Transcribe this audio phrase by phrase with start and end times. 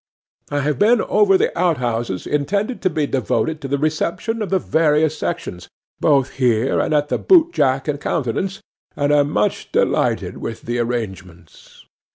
[0.49, 4.57] I have been over the outhouses intended to be devoted to the reception of the
[4.57, 8.61] various sections, both here and at the Boot jack and Countenance,
[8.95, 11.85] and am much delighted with the arrangements.